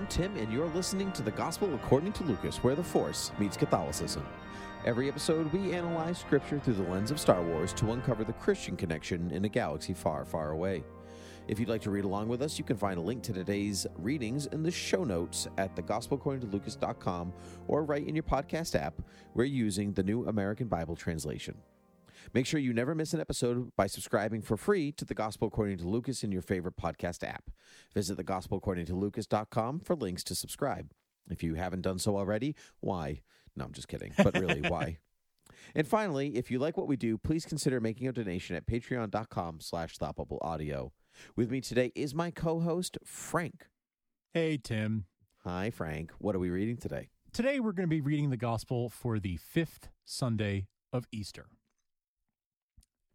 I'm 0.00 0.06
Tim, 0.06 0.34
and 0.36 0.50
you're 0.50 0.66
listening 0.68 1.12
to 1.12 1.22
the 1.22 1.30
Gospel 1.32 1.74
According 1.74 2.14
to 2.14 2.24
Lucas, 2.24 2.64
where 2.64 2.74
the 2.74 2.82
Force 2.82 3.32
meets 3.38 3.54
Catholicism. 3.54 4.26
Every 4.86 5.08
episode, 5.08 5.52
we 5.52 5.74
analyze 5.74 6.16
Scripture 6.16 6.58
through 6.58 6.72
the 6.72 6.84
lens 6.84 7.10
of 7.10 7.20
Star 7.20 7.42
Wars 7.42 7.74
to 7.74 7.92
uncover 7.92 8.24
the 8.24 8.32
Christian 8.32 8.78
connection 8.78 9.30
in 9.30 9.44
a 9.44 9.48
galaxy 9.50 9.92
far, 9.92 10.24
far 10.24 10.52
away. 10.52 10.84
If 11.48 11.60
you'd 11.60 11.68
like 11.68 11.82
to 11.82 11.90
read 11.90 12.06
along 12.06 12.28
with 12.28 12.40
us, 12.40 12.56
you 12.56 12.64
can 12.64 12.78
find 12.78 12.96
a 12.96 13.02
link 13.02 13.22
to 13.24 13.34
today's 13.34 13.86
readings 13.98 14.46
in 14.46 14.62
the 14.62 14.70
show 14.70 15.04
notes 15.04 15.46
at 15.58 15.76
thegospelaccordingtolucas.com 15.76 17.34
or 17.68 17.84
right 17.84 18.08
in 18.08 18.14
your 18.14 18.24
podcast 18.24 18.80
app. 18.80 19.02
We're 19.34 19.44
using 19.44 19.92
the 19.92 20.02
New 20.02 20.26
American 20.28 20.66
Bible 20.66 20.96
Translation. 20.96 21.54
Make 22.32 22.46
sure 22.46 22.60
you 22.60 22.72
never 22.72 22.94
miss 22.94 23.12
an 23.14 23.20
episode 23.20 23.70
by 23.76 23.86
subscribing 23.86 24.42
for 24.42 24.56
free 24.56 24.92
to 24.92 25.04
The 25.04 25.14
Gospel 25.14 25.48
According 25.48 25.78
to 25.78 25.88
Lucas 25.88 26.22
in 26.22 26.32
your 26.32 26.42
favorite 26.42 26.76
podcast 26.76 27.26
app. 27.26 27.50
Visit 27.94 28.18
thegospelaccordingtolucas.com 28.18 29.80
for 29.80 29.96
links 29.96 30.24
to 30.24 30.34
subscribe. 30.34 30.90
If 31.30 31.42
you 31.42 31.54
haven't 31.54 31.82
done 31.82 31.98
so 31.98 32.16
already, 32.16 32.54
why? 32.80 33.22
No, 33.56 33.64
I'm 33.64 33.72
just 33.72 33.88
kidding. 33.88 34.12
But 34.16 34.38
really, 34.38 34.60
why? 34.68 34.98
And 35.74 35.86
finally, 35.86 36.36
if 36.36 36.50
you 36.50 36.58
like 36.58 36.76
what 36.76 36.88
we 36.88 36.96
do, 36.96 37.18
please 37.18 37.44
consider 37.44 37.80
making 37.80 38.08
a 38.08 38.12
donation 38.12 38.56
at 38.56 38.66
patreon.com 38.66 39.60
slash 39.60 39.96
thoughtbubbleaudio. 39.96 40.90
With 41.36 41.50
me 41.50 41.60
today 41.60 41.92
is 41.94 42.14
my 42.14 42.30
co-host, 42.30 42.98
Frank. 43.04 43.66
Hey, 44.32 44.58
Tim. 44.62 45.06
Hi, 45.44 45.70
Frank. 45.70 46.12
What 46.18 46.34
are 46.34 46.40
we 46.40 46.50
reading 46.50 46.76
today? 46.76 47.08
Today 47.32 47.60
we're 47.60 47.72
going 47.72 47.88
to 47.88 47.94
be 47.94 48.00
reading 48.00 48.30
the 48.30 48.36
gospel 48.36 48.88
for 48.88 49.18
the 49.18 49.36
fifth 49.36 49.88
Sunday 50.04 50.66
of 50.92 51.06
Easter. 51.12 51.46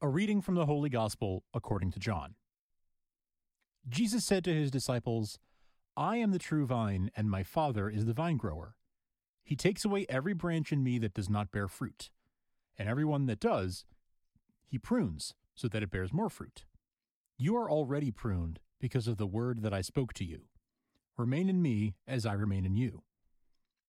A 0.01 0.09
reading 0.09 0.41
from 0.41 0.55
the 0.55 0.65
Holy 0.65 0.89
Gospel 0.89 1.45
according 1.53 1.91
to 1.91 1.99
John. 1.99 2.35
Jesus 3.87 4.25
said 4.25 4.43
to 4.43 4.53
his 4.53 4.69
disciples, 4.69 5.39
I 5.95 6.17
am 6.17 6.31
the 6.31 6.39
true 6.39 6.65
vine, 6.65 7.11
and 7.15 7.31
my 7.31 7.43
Father 7.43 7.89
is 7.89 8.05
the 8.05 8.13
vine 8.13 8.35
grower. 8.35 8.75
He 9.41 9.55
takes 9.55 9.85
away 9.85 10.05
every 10.09 10.33
branch 10.33 10.73
in 10.73 10.83
me 10.83 10.99
that 10.99 11.13
does 11.13 11.29
not 11.29 11.49
bear 11.49 11.69
fruit, 11.69 12.09
and 12.77 12.89
every 12.89 13.05
one 13.05 13.25
that 13.27 13.39
does, 13.39 13.85
he 14.65 14.77
prunes 14.77 15.33
so 15.55 15.69
that 15.69 15.81
it 15.81 15.91
bears 15.91 16.11
more 16.11 16.29
fruit. 16.29 16.65
You 17.37 17.55
are 17.55 17.71
already 17.71 18.11
pruned 18.11 18.59
because 18.81 19.07
of 19.07 19.15
the 19.15 19.25
word 19.25 19.61
that 19.61 19.73
I 19.73 19.79
spoke 19.79 20.11
to 20.15 20.25
you. 20.25 20.41
Remain 21.17 21.47
in 21.47 21.61
me 21.61 21.95
as 22.05 22.25
I 22.25 22.33
remain 22.33 22.65
in 22.65 22.75
you. 22.75 23.03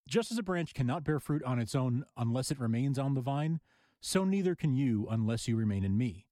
Just 0.07 0.31
as 0.31 0.39
a 0.39 0.45
branch 0.45 0.73
cannot 0.73 1.03
bear 1.03 1.19
fruit 1.19 1.43
on 1.43 1.59
its 1.59 1.75
own 1.75 2.05
unless 2.17 2.53
it 2.53 2.61
remains 2.61 2.97
on 2.97 3.15
the 3.15 3.21
vine, 3.21 3.59
so 4.01 4.25
neither 4.25 4.55
can 4.55 4.75
you 4.75 5.07
unless 5.11 5.49
you 5.49 5.57
remain 5.57 5.85
in 5.85 5.97
me. 5.97 6.27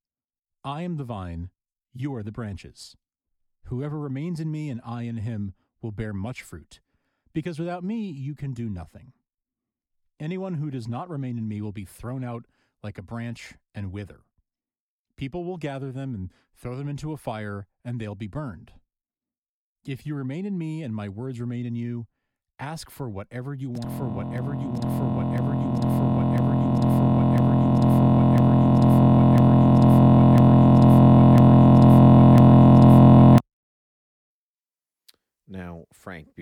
I 0.62 0.82
am 0.82 0.96
the 0.96 1.04
vine, 1.04 1.50
you 1.92 2.14
are 2.14 2.22
the 2.22 2.32
branches. 2.32 2.96
Whoever 3.64 3.98
remains 3.98 4.40
in 4.40 4.50
me 4.50 4.68
and 4.70 4.80
I 4.84 5.02
in 5.02 5.18
him 5.18 5.54
will 5.80 5.92
bear 5.92 6.12
much 6.12 6.42
fruit, 6.42 6.80
because 7.32 7.58
without 7.58 7.84
me 7.84 8.10
you 8.10 8.34
can 8.34 8.52
do 8.52 8.68
nothing. 8.68 9.12
Anyone 10.20 10.54
who 10.54 10.70
does 10.70 10.86
not 10.86 11.10
remain 11.10 11.38
in 11.38 11.48
me 11.48 11.60
will 11.60 11.72
be 11.72 11.84
thrown 11.84 12.24
out 12.24 12.44
like 12.82 12.98
a 12.98 13.02
branch 13.02 13.54
and 13.74 13.92
wither. 13.92 14.20
People 15.16 15.44
will 15.44 15.56
gather 15.56 15.90
them 15.90 16.14
and 16.14 16.30
throw 16.56 16.76
them 16.76 16.88
into 16.88 17.12
a 17.12 17.16
fire, 17.16 17.66
and 17.84 18.00
they'll 18.00 18.14
be 18.14 18.26
burned. 18.26 18.72
If 19.86 20.06
you 20.06 20.14
remain 20.14 20.46
in 20.46 20.56
me 20.56 20.82
and 20.82 20.94
my 20.94 21.08
words 21.08 21.40
remain 21.40 21.66
in 21.66 21.74
you, 21.74 22.06
ask 22.58 22.90
for 22.90 23.08
whatever 23.08 23.54
you 23.54 23.70
want, 23.70 23.92
for 23.98 24.06
whatever 24.06 24.54
you 24.54 24.68
want, 24.68 24.82
for 24.82 25.08
whatever 25.10 25.53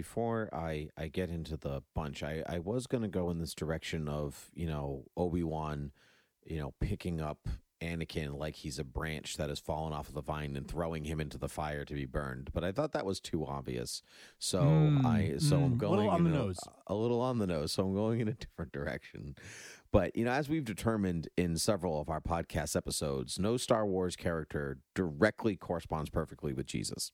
before 0.02 0.48
I, 0.52 0.88
I 0.98 1.06
get 1.06 1.30
into 1.30 1.56
the 1.56 1.80
bunch, 1.94 2.24
I, 2.24 2.42
I 2.48 2.58
was 2.58 2.88
going 2.88 3.02
to 3.02 3.08
go 3.08 3.30
in 3.30 3.38
this 3.38 3.54
direction 3.54 4.08
of, 4.08 4.50
you 4.52 4.66
know, 4.66 5.04
Obi-Wan, 5.16 5.92
you 6.44 6.58
know, 6.58 6.74
picking 6.80 7.20
up 7.20 7.46
Anakin 7.80 8.36
like 8.36 8.56
he's 8.56 8.80
a 8.80 8.84
branch 8.84 9.36
that 9.36 9.48
has 9.48 9.60
fallen 9.60 9.92
off 9.92 10.08
of 10.08 10.14
the 10.14 10.20
vine 10.20 10.56
and 10.56 10.66
throwing 10.68 11.04
him 11.04 11.20
into 11.20 11.38
the 11.38 11.48
fire 11.48 11.84
to 11.84 11.94
be 11.94 12.04
burned. 12.04 12.50
But 12.52 12.64
I 12.64 12.72
thought 12.72 12.90
that 12.92 13.06
was 13.06 13.20
too 13.20 13.46
obvious. 13.46 14.02
So 14.40 14.60
Mm, 14.60 15.04
I 15.06 15.38
so 15.38 15.62
I'm 15.62 15.74
mm, 15.74 15.78
going 15.78 15.96
little 15.98 16.10
on 16.10 16.24
the 16.24 16.30
a- 16.30 16.32
nose. 16.32 16.58
a 16.88 16.94
little 16.94 17.20
on 17.20 17.38
the 17.38 17.46
nose. 17.46 17.70
So 17.72 17.84
I'm 17.84 17.94
going 17.94 18.20
in 18.20 18.26
a 18.28 18.32
different 18.44 18.72
direction. 18.72 19.36
But, 19.92 20.16
you 20.16 20.24
know, 20.24 20.32
as 20.32 20.48
we've 20.48 20.64
determined 20.64 21.28
in 21.36 21.56
several 21.58 22.00
of 22.00 22.08
our 22.08 22.20
podcast 22.20 22.74
episodes, 22.74 23.38
no 23.38 23.56
Star 23.56 23.86
Wars 23.86 24.16
character 24.16 24.78
directly 24.96 25.54
corresponds 25.54 26.10
perfectly 26.10 26.52
with 26.52 26.66
Jesus. 26.66 27.12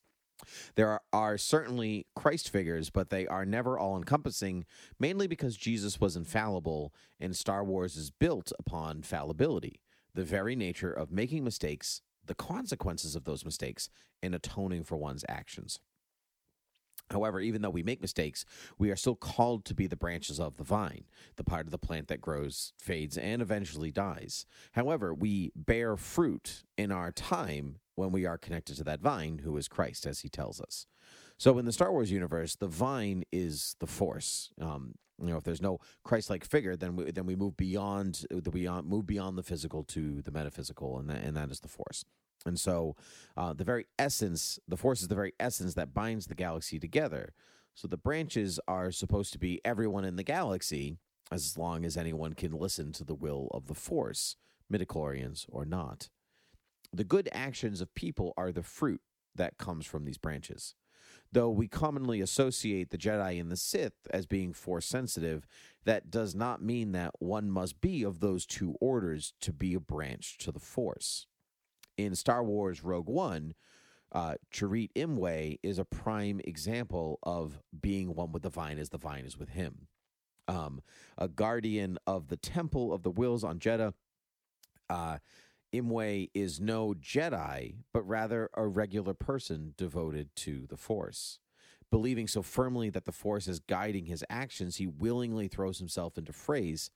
There 0.75 0.99
are, 1.11 1.37
certainly 1.37 2.07
Christ 2.15 2.49
figures, 2.49 2.89
but 2.89 3.09
they 3.09 3.27
are 3.27 3.45
never 3.45 3.77
all 3.77 3.97
encompassing, 3.97 4.65
mainly 4.99 5.27
because 5.27 5.57
Jesus 5.57 5.99
was 5.99 6.15
infallible 6.15 6.93
and 7.19 7.35
Star 7.35 7.63
Wars 7.63 7.95
is 7.95 8.11
built 8.11 8.51
upon 8.59 9.01
fallibility, 9.03 9.81
the 10.13 10.23
very 10.23 10.55
nature 10.55 10.91
of 10.91 11.11
making 11.11 11.43
mistakes, 11.43 12.01
the 12.25 12.35
consequences 12.35 13.15
of 13.15 13.25
those 13.25 13.45
mistakes, 13.45 13.89
and 14.21 14.35
atoning 14.35 14.83
for 14.83 14.97
one's 14.97 15.25
actions. 15.27 15.79
However, 17.11 17.39
even 17.39 17.61
though 17.61 17.69
we 17.69 17.83
make 17.83 18.01
mistakes, 18.01 18.45
we 18.77 18.91
are 18.91 18.95
still 18.95 19.15
called 19.15 19.65
to 19.65 19.73
be 19.73 19.87
the 19.87 19.95
branches 19.95 20.39
of 20.39 20.57
the 20.57 20.63
vine, 20.63 21.05
the 21.35 21.43
part 21.43 21.65
of 21.65 21.71
the 21.71 21.77
plant 21.77 22.07
that 22.07 22.21
grows, 22.21 22.73
fades, 22.77 23.17
and 23.17 23.41
eventually 23.41 23.91
dies. 23.91 24.45
However, 24.73 25.13
we 25.13 25.51
bear 25.55 25.97
fruit 25.97 26.63
in 26.77 26.91
our 26.91 27.11
time 27.11 27.77
when 27.95 28.11
we 28.11 28.25
are 28.25 28.37
connected 28.37 28.77
to 28.77 28.83
that 28.85 29.01
vine, 29.01 29.39
who 29.39 29.57
is 29.57 29.67
Christ, 29.67 30.05
as 30.05 30.21
he 30.21 30.29
tells 30.29 30.61
us. 30.61 30.85
So, 31.37 31.57
in 31.57 31.65
the 31.65 31.71
Star 31.71 31.91
Wars 31.91 32.11
universe, 32.11 32.55
the 32.55 32.67
vine 32.67 33.23
is 33.31 33.75
the 33.79 33.87
force. 33.87 34.51
Um, 34.59 34.95
you 35.21 35.29
know, 35.29 35.37
if 35.37 35.43
there's 35.43 35.61
no 35.61 35.79
Christ-like 36.03 36.45
figure, 36.45 36.75
then 36.75 36.95
we, 36.95 37.11
then 37.11 37.25
we 37.25 37.35
move 37.35 37.57
beyond 37.57 38.25
the 38.29 38.51
beyond 38.51 38.87
move 38.87 39.05
beyond 39.05 39.37
the 39.37 39.43
physical 39.43 39.83
to 39.85 40.21
the 40.21 40.31
metaphysical, 40.31 40.97
and 40.97 41.09
that, 41.09 41.23
and 41.23 41.35
that 41.35 41.51
is 41.51 41.59
the 41.59 41.67
force. 41.67 42.05
And 42.45 42.59
so, 42.59 42.95
uh, 43.35 43.53
the 43.53 43.63
very 43.63 43.85
essence, 43.97 44.59
the 44.67 44.77
force 44.77 45.01
is 45.01 45.07
the 45.07 45.15
very 45.15 45.33
essence 45.39 45.73
that 45.73 45.93
binds 45.93 46.27
the 46.27 46.35
galaxy 46.35 46.79
together. 46.79 47.33
So 47.73 47.87
the 47.87 47.97
branches 47.97 48.59
are 48.67 48.91
supposed 48.91 49.33
to 49.33 49.39
be 49.39 49.61
everyone 49.63 50.05
in 50.05 50.15
the 50.15 50.23
galaxy, 50.23 50.97
as 51.31 51.57
long 51.57 51.85
as 51.85 51.95
anyone 51.95 52.33
can 52.33 52.51
listen 52.51 52.91
to 52.93 53.03
the 53.03 53.15
will 53.15 53.47
of 53.51 53.67
the 53.67 53.75
force, 53.75 54.35
midichlorians 54.71 55.45
or 55.49 55.65
not. 55.65 56.09
The 56.91 57.03
good 57.03 57.29
actions 57.31 57.81
of 57.81 57.93
people 57.93 58.33
are 58.35 58.51
the 58.51 58.63
fruit 58.63 59.01
that 59.35 59.57
comes 59.57 59.85
from 59.85 60.05
these 60.05 60.17
branches. 60.17 60.75
Though 61.31 61.51
we 61.51 61.67
commonly 61.67 62.21
associate 62.21 62.89
the 62.89 62.97
Jedi 62.97 63.39
and 63.39 63.51
the 63.51 63.57
Sith 63.57 63.93
as 64.11 64.25
being 64.25 64.51
force 64.51 64.87
sensitive, 64.87 65.45
that 65.85 66.09
does 66.09 66.33
not 66.33 66.63
mean 66.63 66.91
that 66.93 67.13
one 67.19 67.49
must 67.49 67.79
be 67.79 68.03
of 68.03 68.19
those 68.19 68.45
two 68.45 68.75
orders 68.81 69.33
to 69.41 69.53
be 69.53 69.75
a 69.75 69.79
branch 69.79 70.37
to 70.39 70.51
the 70.51 70.59
force 70.59 71.27
in 72.05 72.15
Star 72.15 72.43
Wars 72.43 72.83
Rogue 72.83 73.09
One, 73.09 73.53
uh, 74.11 74.35
Chirrut 74.51 74.89
Imwe 74.95 75.59
is 75.61 75.77
a 75.77 75.85
prime 75.85 76.41
example 76.43 77.19
of 77.23 77.59
being 77.79 78.15
one 78.15 78.31
with 78.31 78.43
the 78.43 78.49
vine 78.49 78.79
as 78.79 78.89
the 78.89 78.97
vine 78.97 79.25
is 79.25 79.37
with 79.37 79.49
him. 79.49 79.87
Um, 80.47 80.81
a 81.17 81.27
guardian 81.27 81.99
of 82.07 82.29
the 82.29 82.37
Temple 82.37 82.91
of 82.91 83.03
the 83.03 83.11
Whills 83.11 83.43
on 83.43 83.59
Jedha, 83.59 83.93
uh, 84.89 85.17
Imwe 85.71 86.29
is 86.33 86.59
no 86.59 86.95
Jedi, 86.99 87.75
but 87.93 88.01
rather 88.07 88.49
a 88.55 88.65
regular 88.65 89.13
person 89.13 89.73
devoted 89.77 90.35
to 90.37 90.65
the 90.67 90.77
Force. 90.77 91.39
Believing 91.91 92.27
so 92.27 92.41
firmly 92.41 92.89
that 92.89 93.05
the 93.05 93.11
Force 93.11 93.47
is 93.47 93.59
guiding 93.59 94.05
his 94.05 94.23
actions, 94.29 94.77
he 94.77 94.87
willingly 94.87 95.47
throws 95.47 95.77
himself 95.77 96.17
into 96.17 96.33
frays 96.33 96.89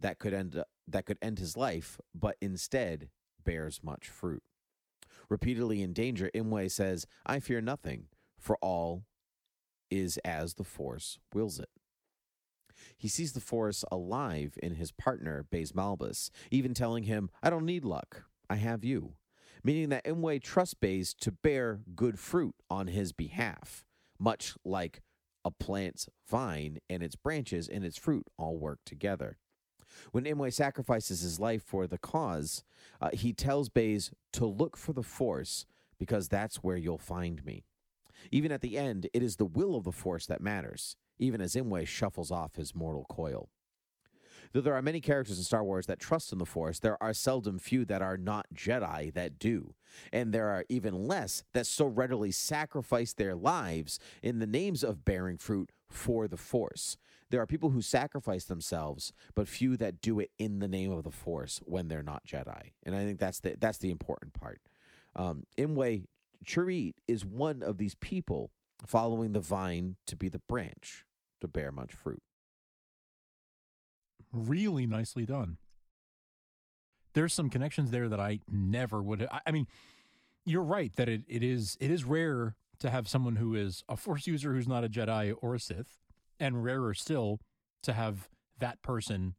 that 0.00 0.18
could 0.18 0.34
end 0.34 0.62
that 0.88 1.06
could 1.06 1.18
end 1.22 1.38
his 1.38 1.56
life, 1.56 2.00
but 2.14 2.36
instead 2.40 3.08
bears 3.46 3.80
much 3.82 4.08
fruit. 4.08 4.42
Repeatedly 5.30 5.82
in 5.82 5.94
danger, 5.94 6.30
Imwe 6.34 6.70
says, 6.70 7.06
I 7.24 7.40
fear 7.40 7.62
nothing, 7.62 8.08
for 8.38 8.58
all 8.60 9.04
is 9.90 10.18
as 10.18 10.54
the 10.54 10.64
Force 10.64 11.18
wills 11.32 11.58
it. 11.58 11.70
He 12.98 13.08
sees 13.08 13.32
the 13.32 13.40
Force 13.40 13.84
alive 13.90 14.58
in 14.62 14.74
his 14.74 14.92
partner, 14.92 15.46
Baze 15.50 15.72
Malbus, 15.72 16.30
even 16.50 16.74
telling 16.74 17.04
him, 17.04 17.30
I 17.42 17.50
don't 17.50 17.64
need 17.64 17.84
luck, 17.84 18.24
I 18.50 18.56
have 18.56 18.84
you. 18.84 19.14
Meaning 19.64 19.88
that 19.88 20.04
Imwe 20.04 20.42
trusts 20.42 20.74
Baze 20.74 21.14
to 21.14 21.32
bear 21.32 21.80
good 21.94 22.18
fruit 22.18 22.54
on 22.70 22.88
his 22.88 23.12
behalf, 23.12 23.84
much 24.18 24.54
like 24.64 25.00
a 25.44 25.50
plant's 25.50 26.08
vine 26.28 26.78
and 26.90 27.02
its 27.02 27.16
branches 27.16 27.68
and 27.68 27.84
its 27.84 27.96
fruit 27.96 28.26
all 28.38 28.58
work 28.58 28.80
together. 28.84 29.38
When 30.12 30.24
Imwe 30.24 30.52
sacrifices 30.52 31.20
his 31.20 31.40
life 31.40 31.62
for 31.62 31.86
the 31.86 31.98
cause, 31.98 32.64
uh, 33.00 33.10
he 33.12 33.32
tells 33.32 33.68
Baze 33.68 34.10
to 34.32 34.46
look 34.46 34.76
for 34.76 34.92
the 34.92 35.02
Force 35.02 35.66
because 35.98 36.28
that's 36.28 36.56
where 36.56 36.76
you'll 36.76 36.98
find 36.98 37.44
me. 37.44 37.64
Even 38.30 38.52
at 38.52 38.60
the 38.60 38.76
end, 38.78 39.08
it 39.12 39.22
is 39.22 39.36
the 39.36 39.44
will 39.44 39.76
of 39.76 39.84
the 39.84 39.92
Force 39.92 40.26
that 40.26 40.40
matters, 40.40 40.96
even 41.18 41.40
as 41.40 41.54
Imwe 41.54 41.86
shuffles 41.86 42.30
off 42.30 42.56
his 42.56 42.74
mortal 42.74 43.06
coil. 43.08 43.48
Though 44.52 44.60
there 44.60 44.74
are 44.74 44.82
many 44.82 45.00
characters 45.00 45.38
in 45.38 45.44
Star 45.44 45.64
Wars 45.64 45.86
that 45.86 45.98
trust 45.98 46.32
in 46.32 46.38
the 46.38 46.46
Force, 46.46 46.78
there 46.78 47.02
are 47.02 47.12
seldom 47.12 47.58
few 47.58 47.84
that 47.86 48.02
are 48.02 48.16
not 48.16 48.46
Jedi 48.54 49.12
that 49.14 49.38
do. 49.38 49.74
And 50.12 50.32
there 50.32 50.48
are 50.48 50.64
even 50.68 51.06
less 51.06 51.42
that 51.52 51.66
so 51.66 51.86
readily 51.86 52.30
sacrifice 52.30 53.12
their 53.12 53.34
lives 53.34 53.98
in 54.22 54.38
the 54.38 54.46
names 54.46 54.82
of 54.82 55.04
bearing 55.04 55.36
fruit 55.36 55.72
for 55.90 56.28
the 56.28 56.36
Force. 56.36 56.96
There 57.30 57.40
are 57.40 57.46
people 57.46 57.70
who 57.70 57.82
sacrifice 57.82 58.44
themselves, 58.44 59.12
but 59.34 59.48
few 59.48 59.76
that 59.78 60.00
do 60.00 60.20
it 60.20 60.30
in 60.38 60.60
the 60.60 60.68
name 60.68 60.92
of 60.92 61.02
the 61.02 61.10
Force 61.10 61.60
when 61.64 61.88
they're 61.88 62.02
not 62.02 62.24
Jedi. 62.24 62.72
And 62.84 62.94
I 62.94 63.04
think 63.04 63.18
that's 63.18 63.40
the 63.40 63.56
that's 63.58 63.78
the 63.78 63.90
important 63.90 64.32
part. 64.32 64.60
Um, 65.16 65.44
Imwe 65.58 66.04
Chirrut 66.44 66.94
is 67.08 67.24
one 67.24 67.62
of 67.62 67.78
these 67.78 67.94
people 67.96 68.50
following 68.86 69.32
the 69.32 69.40
vine 69.40 69.96
to 70.06 70.16
be 70.16 70.28
the 70.28 70.40
branch 70.48 71.04
to 71.40 71.48
bear 71.48 71.72
much 71.72 71.92
fruit. 71.92 72.22
Really 74.32 74.86
nicely 74.86 75.24
done. 75.24 75.56
There's 77.14 77.32
some 77.32 77.48
connections 77.48 77.90
there 77.90 78.08
that 78.08 78.20
I 78.20 78.40
never 78.50 79.02
would. 79.02 79.26
I, 79.30 79.40
I 79.46 79.50
mean, 79.50 79.66
you're 80.44 80.62
right 80.62 80.94
that 80.96 81.08
it, 81.08 81.22
it 81.26 81.42
is 81.42 81.76
it 81.80 81.90
is 81.90 82.04
rare 82.04 82.54
to 82.78 82.90
have 82.90 83.08
someone 83.08 83.36
who 83.36 83.54
is 83.54 83.82
a 83.88 83.96
Force 83.96 84.26
user 84.26 84.52
who's 84.52 84.68
not 84.68 84.84
a 84.84 84.88
Jedi 84.88 85.34
or 85.40 85.54
a 85.54 85.60
Sith, 85.60 85.98
and 86.40 86.62
rarer 86.64 86.94
still 86.94 87.40
to 87.82 87.92
have 87.92 88.28
that 88.58 88.82
person 88.82 89.34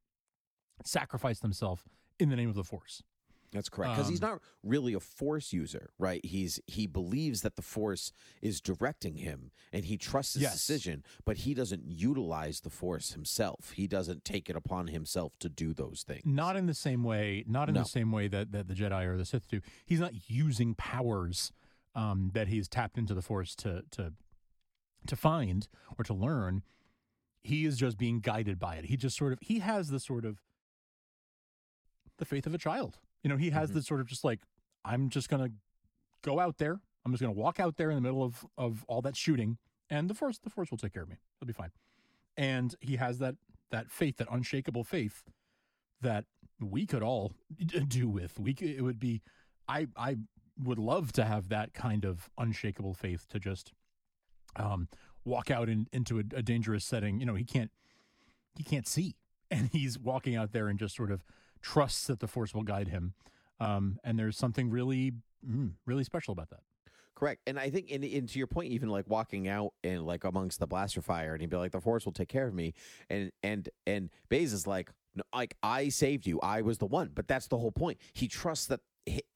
sacrifice 0.83 1.39
themselves 1.39 1.83
in 2.19 2.29
the 2.29 2.35
name 2.35 2.49
of 2.49 2.55
the 2.55 2.63
Force. 2.63 3.03
That's 3.53 3.69
correct. 3.69 3.93
Because 3.95 4.09
he's 4.09 4.21
Um, 4.21 4.29
not 4.31 4.41
really 4.61 4.93
a 4.93 4.99
force 4.99 5.53
user, 5.53 5.91
right? 5.97 6.23
He's 6.23 6.59
he 6.67 6.85
believes 6.85 7.41
that 7.43 7.55
the 7.55 7.61
force 7.61 8.11
is 8.41 8.59
directing 8.59 9.17
him 9.17 9.51
and 9.71 9.85
he 9.85 9.97
trusts 9.97 10.33
his 10.33 10.43
Yes. 10.43 10.53
decision, 10.53 11.01
but 11.23 11.37
he 11.37 11.53
doesn't 11.53 11.85
utilize 11.85 12.59
the 12.59 12.69
force 12.69 13.13
himself. 13.13 13.71
He 13.71 13.87
doesn't 13.87 14.25
take 14.25 14.49
it 14.49 14.57
upon 14.57 14.87
himself 14.87 15.39
to 15.39 15.47
do 15.47 15.73
those 15.73 16.03
things. 16.03 16.25
Not 16.25 16.57
in 16.57 16.65
the 16.65 16.73
same 16.73 17.05
way, 17.05 17.45
not 17.47 17.69
in 17.69 17.75
No. 17.75 17.83
the 17.83 17.89
same 17.89 18.11
way 18.11 18.27
that, 18.27 18.51
that 18.51 18.67
the 18.67 18.73
Jedi 18.73 19.05
or 19.05 19.17
the 19.17 19.25
Sith 19.25 19.47
do. 19.47 19.61
He's 19.85 20.01
not 20.01 20.29
using 20.29 20.75
powers 20.75 21.53
um, 21.95 22.31
that 22.33 22.49
he's 22.49 22.67
tapped 22.67 22.97
into 22.97 23.13
the 23.13 23.21
Force 23.21 23.55
to 23.55 23.83
to 23.91 24.13
to 25.07 25.15
find 25.15 25.69
or 25.97 26.03
to 26.03 26.13
learn. 26.13 26.63
He 27.47 27.65
is 27.65 27.77
just 27.77 27.97
being 27.97 28.19
guided 28.19 28.59
by 28.59 28.75
it. 28.75 28.85
He 28.85 28.97
just 28.97 29.15
sort 29.17 29.31
of 29.33 29.39
he 29.41 29.59
has 29.59 29.89
the 29.89 29.99
sort 29.99 30.25
of 30.25 30.41
the 32.17 32.25
faith 32.25 32.45
of 32.45 32.53
a 32.53 32.57
child. 32.57 32.99
You 33.23 33.29
know, 33.29 33.37
he 33.37 33.51
has 33.51 33.71
Mhm. 33.71 33.75
the 33.75 33.83
sort 33.83 34.01
of 34.01 34.07
just 34.07 34.23
like 34.23 34.41
I'm 34.83 35.09
just 35.09 35.29
gonna 35.29 35.49
go 36.21 36.39
out 36.39 36.57
there. 36.57 36.81
I'm 37.05 37.11
just 37.11 37.21
gonna 37.21 37.33
walk 37.33 37.59
out 37.59 37.77
there 37.77 37.89
in 37.89 37.95
the 37.95 38.01
middle 38.01 38.23
of 38.23 38.45
of 38.57 38.83
all 38.87 39.01
that 39.03 39.15
shooting, 39.15 39.57
and 39.89 40.09
the 40.09 40.13
Force 40.13 40.37
the 40.39 40.49
Force 40.49 40.71
will 40.71 40.77
take 40.77 40.93
care 40.93 41.03
of 41.03 41.09
me. 41.09 41.17
It'll 41.41 41.47
be 41.47 41.53
fine. 41.53 41.71
And 42.35 42.75
he 42.81 42.97
has 42.97 43.19
that 43.19 43.35
that 43.71 43.91
faith, 43.91 44.17
that 44.17 44.27
unshakable 44.31 44.83
faith 44.83 45.23
that 46.01 46.25
we 46.59 46.85
could 46.85 47.03
all 47.03 47.33
do 47.87 48.07
with. 48.09 48.39
We 48.39 48.53
could, 48.53 48.69
it 48.69 48.81
would 48.81 48.99
be 48.99 49.21
I 49.67 49.87
I 49.95 50.17
would 50.59 50.79
love 50.79 51.11
to 51.13 51.25
have 51.25 51.49
that 51.49 51.73
kind 51.73 52.03
of 52.05 52.29
unshakable 52.37 52.93
faith 52.93 53.27
to 53.29 53.39
just 53.39 53.73
um 54.57 54.87
walk 55.25 55.51
out 55.51 55.67
in, 55.67 55.87
into 55.91 56.19
a, 56.19 56.23
a 56.35 56.41
dangerous 56.41 56.85
setting. 56.85 57.19
You 57.19 57.25
know, 57.25 57.35
he 57.35 57.43
can't 57.43 57.71
he 58.55 58.63
can't 58.63 58.87
see 58.87 59.15
and 59.51 59.69
he's 59.71 59.97
walking 59.97 60.35
out 60.35 60.51
there 60.51 60.67
and 60.67 60.77
just 60.77 60.95
sort 60.95 61.11
of 61.11 61.23
trusts 61.61 62.07
that 62.07 62.19
the 62.19 62.27
force 62.27 62.53
will 62.53 62.63
guide 62.63 62.89
him. 62.89 63.13
Um 63.59 63.99
and 64.03 64.17
there's 64.17 64.37
something 64.37 64.69
really 64.69 65.13
mm, 65.47 65.71
really 65.85 66.03
special 66.03 66.31
about 66.31 66.49
that. 66.49 66.61
Correct. 67.17 67.41
And 67.47 67.57
I 67.57 67.71
think, 67.71 67.89
and, 67.89 68.03
to 68.03 68.37
your 68.37 68.45
point, 68.45 68.71
even 68.71 68.89
like 68.89 69.05
walking 69.07 69.47
out 69.47 69.73
and 69.83 70.05
like 70.05 70.23
amongst 70.23 70.59
the 70.59 70.67
blaster 70.67 71.01
fire, 71.01 71.33
and 71.33 71.41
he'd 71.41 71.49
be 71.49 71.57
like, 71.57 71.71
"The 71.71 71.81
force 71.81 72.05
will 72.05 72.11
take 72.11 72.29
care 72.29 72.47
of 72.47 72.53
me," 72.53 72.75
and 73.09 73.31
and 73.41 73.67
and 73.87 74.11
Baze 74.29 74.53
is 74.53 74.67
like, 74.67 74.91
"Like 75.33 75.57
I 75.63 75.89
saved 75.89 76.27
you, 76.27 76.39
I 76.41 76.61
was 76.61 76.77
the 76.77 76.85
one." 76.85 77.09
But 77.15 77.27
that's 77.27 77.47
the 77.47 77.57
whole 77.57 77.71
point. 77.71 77.97
He 78.13 78.27
trusts 78.27 78.67
that 78.67 78.81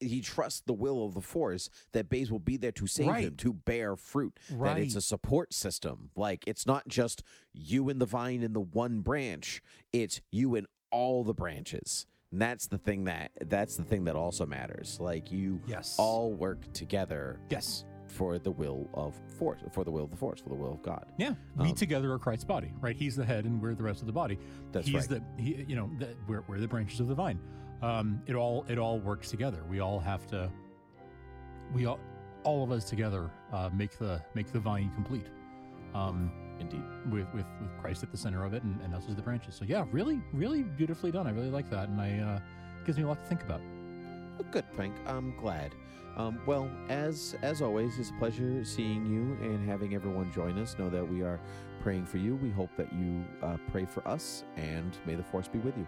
he, 0.00 0.20
trusts 0.20 0.60
the 0.66 0.72
will 0.72 1.04
of 1.04 1.14
the 1.14 1.20
force 1.20 1.68
that 1.92 2.08
Baze 2.08 2.30
will 2.30 2.38
be 2.38 2.56
there 2.56 2.72
to 2.72 2.86
save 2.86 3.06
Right. 3.08 3.24
him, 3.24 3.36
to 3.36 3.52
bear 3.52 3.96
fruit. 3.96 4.38
That 4.50 4.78
it's 4.78 4.94
a 4.96 5.00
support 5.00 5.52
system. 5.54 6.10
Like 6.16 6.44
it's 6.46 6.66
not 6.66 6.88
just 6.88 7.22
you 7.52 7.88
and 7.88 8.00
the 8.00 8.06
vine 8.06 8.42
in 8.42 8.52
the 8.52 8.60
one 8.60 9.00
branch; 9.00 9.62
it's 9.92 10.20
you 10.30 10.54
and 10.54 10.66
all 10.90 11.24
the 11.24 11.34
branches. 11.34 12.06
And 12.30 12.40
that's 12.40 12.66
the 12.66 12.78
thing 12.78 13.04
that 13.04 13.30
that's 13.46 13.76
the 13.76 13.84
thing 13.84 14.04
that 14.04 14.16
also 14.16 14.46
matters. 14.46 14.98
Like 15.00 15.30
you 15.32 15.60
Yes. 15.66 15.96
all 15.98 16.32
work 16.32 16.72
together 16.72 17.40
Yes. 17.50 17.84
for 18.06 18.38
the 18.38 18.50
will 18.50 18.88
of 18.94 19.14
force, 19.38 19.60
for 19.72 19.84
the 19.84 19.90
will 19.90 20.04
of 20.04 20.10
the 20.10 20.16
force, 20.16 20.40
for 20.40 20.48
the 20.50 20.54
will 20.54 20.72
of 20.72 20.82
God. 20.82 21.12
Yeah, 21.18 21.34
we 21.56 21.70
Um, 21.70 21.74
together 21.74 22.12
are 22.12 22.18
Christ's 22.18 22.44
body, 22.44 22.72
right? 22.80 22.96
He's 22.96 23.16
the 23.16 23.24
head, 23.24 23.44
and 23.46 23.60
we're 23.60 23.74
the 23.74 23.82
rest 23.82 24.00
of 24.00 24.06
the 24.06 24.12
body. 24.12 24.38
That's 24.72 24.86
right. 24.92 25.02
He's 25.02 25.10
right. 25.10 25.22
the 25.36 25.42
he, 25.42 25.64
you 25.68 25.76
know, 25.76 25.90
the, 25.98 26.14
we're, 26.28 26.42
we're 26.48 26.58
the 26.58 26.68
branches 26.68 27.00
of 27.00 27.08
the 27.08 27.14
vine. 27.14 27.38
Um, 27.82 28.22
it 28.26 28.34
all 28.34 28.64
it 28.68 28.78
all 28.78 28.98
works 28.98 29.30
together. 29.30 29.64
We 29.68 29.80
all 29.80 29.98
have 29.98 30.26
to. 30.28 30.50
We 31.74 31.86
all 31.86 31.98
all 32.44 32.62
of 32.64 32.72
us 32.72 32.84
together 32.88 33.30
uh, 33.52 33.70
make 33.72 33.98
the 33.98 34.22
make 34.34 34.52
the 34.52 34.60
vine 34.60 34.90
complete. 34.94 35.26
Um, 35.94 36.32
Indeed. 36.58 36.82
with, 37.10 37.26
with 37.34 37.46
with 37.60 37.76
Christ 37.80 38.02
at 38.02 38.10
the 38.10 38.16
center 38.16 38.44
of 38.44 38.54
it, 38.54 38.62
and, 38.62 38.80
and 38.82 38.94
us 38.94 39.04
as 39.08 39.16
the 39.16 39.22
branches. 39.22 39.54
So 39.54 39.64
yeah, 39.64 39.84
really, 39.90 40.22
really 40.32 40.62
beautifully 40.62 41.10
done. 41.10 41.26
I 41.26 41.30
really 41.30 41.50
like 41.50 41.68
that, 41.70 41.88
and 41.88 42.00
I 42.00 42.18
uh, 42.18 42.40
gives 42.86 42.98
me 42.98 43.04
a 43.04 43.08
lot 43.08 43.20
to 43.20 43.26
think 43.26 43.42
about. 43.42 43.60
Well, 44.38 44.48
good, 44.50 44.64
Frank. 44.74 44.94
I'm 45.06 45.36
glad. 45.36 45.74
Um, 46.16 46.38
well, 46.46 46.70
as 46.88 47.36
as 47.42 47.62
always, 47.62 47.98
it's 47.98 48.10
a 48.10 48.14
pleasure 48.14 48.64
seeing 48.64 49.06
you 49.06 49.44
and 49.44 49.68
having 49.68 49.94
everyone 49.94 50.32
join 50.32 50.58
us. 50.58 50.76
Know 50.78 50.90
that 50.90 51.06
we 51.06 51.22
are 51.22 51.40
praying 51.82 52.06
for 52.06 52.18
you. 52.18 52.36
We 52.36 52.50
hope 52.50 52.70
that 52.76 52.92
you 52.92 53.24
uh, 53.42 53.56
pray 53.70 53.86
for 53.86 54.06
us, 54.06 54.44
and 54.56 54.96
may 55.06 55.14
the 55.14 55.24
force 55.24 55.48
be 55.48 55.58
with 55.58 55.76
you. 55.76 55.86